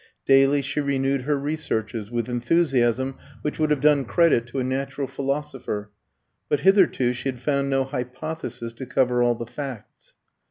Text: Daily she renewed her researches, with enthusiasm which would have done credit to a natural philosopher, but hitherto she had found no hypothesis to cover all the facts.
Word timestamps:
Daily 0.25 0.63
she 0.63 0.79
renewed 0.79 1.21
her 1.29 1.37
researches, 1.37 2.09
with 2.09 2.27
enthusiasm 2.27 3.19
which 3.43 3.59
would 3.59 3.69
have 3.69 3.81
done 3.81 4.03
credit 4.03 4.47
to 4.47 4.57
a 4.57 4.63
natural 4.63 5.05
philosopher, 5.05 5.91
but 6.49 6.61
hitherto 6.61 7.13
she 7.13 7.29
had 7.29 7.39
found 7.39 7.69
no 7.69 7.83
hypothesis 7.83 8.73
to 8.73 8.87
cover 8.87 9.21
all 9.21 9.35
the 9.35 9.45
facts. 9.45 10.15